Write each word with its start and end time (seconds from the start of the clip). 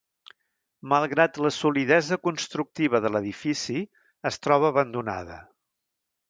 Malgrat 0.93 1.35
la 1.45 1.51
solidesa 1.57 2.17
constructiva 2.29 3.03
de 3.05 3.11
l'edifici, 3.17 3.77
es 4.31 4.41
troba 4.47 4.73
abandonada. 4.75 5.39